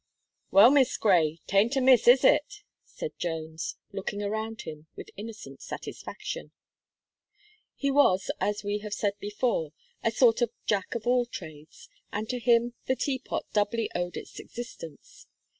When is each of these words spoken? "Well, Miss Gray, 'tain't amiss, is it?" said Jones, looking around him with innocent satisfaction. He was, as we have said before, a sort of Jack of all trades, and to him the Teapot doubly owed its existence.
"Well, 0.49 0.71
Miss 0.71 0.97
Gray, 0.97 1.41
'tain't 1.45 1.75
amiss, 1.75 2.07
is 2.07 2.23
it?" 2.23 2.63
said 2.83 3.15
Jones, 3.19 3.75
looking 3.91 4.23
around 4.23 4.61
him 4.63 4.87
with 4.95 5.11
innocent 5.15 5.61
satisfaction. 5.61 6.49
He 7.75 7.91
was, 7.91 8.31
as 8.39 8.63
we 8.63 8.79
have 8.79 8.95
said 8.95 9.13
before, 9.19 9.73
a 10.03 10.09
sort 10.09 10.41
of 10.41 10.49
Jack 10.65 10.95
of 10.95 11.05
all 11.05 11.27
trades, 11.27 11.87
and 12.11 12.27
to 12.29 12.39
him 12.39 12.73
the 12.87 12.95
Teapot 12.95 13.45
doubly 13.53 13.91
owed 13.93 14.17
its 14.17 14.39
existence. 14.39 15.27